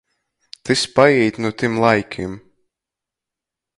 [0.65, 2.33] Tys paīt nu tim laikim.